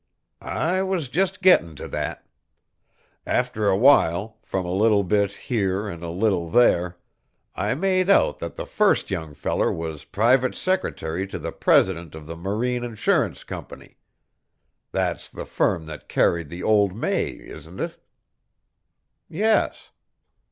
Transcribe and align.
"I 0.41 0.81
was 0.81 1.09
just 1.09 1.43
gettin' 1.43 1.75
to 1.75 1.87
that. 1.89 2.25
After 3.27 3.67
a 3.69 3.77
while, 3.77 4.39
from 4.41 4.65
a 4.65 4.71
little 4.71 5.03
bit 5.03 5.31
here 5.31 5.87
an' 5.87 6.01
a 6.01 6.09
little 6.09 6.49
there, 6.49 6.97
I 7.55 7.75
made 7.75 8.09
out 8.09 8.39
that 8.39 8.55
the 8.55 8.65
first 8.65 9.11
young 9.11 9.35
feller 9.35 9.71
was 9.71 10.05
private 10.05 10.55
secretary 10.55 11.27
to 11.27 11.37
the 11.37 11.51
president 11.51 12.15
of 12.15 12.25
the 12.25 12.35
Marine 12.35 12.83
Insurance 12.83 13.43
Company. 13.43 13.97
That's 14.91 15.29
the 15.29 15.45
firm 15.45 15.85
that 15.85 16.09
carried 16.09 16.49
the 16.49 16.63
old 16.63 16.95
May, 16.95 17.33
isn't 17.37 17.79
it?" 17.79 18.03
"Yes." 19.29 19.91